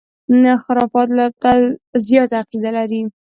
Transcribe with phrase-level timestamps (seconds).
[0.63, 1.51] خُرافاتو ته
[2.07, 3.01] زیاته عقیده لري.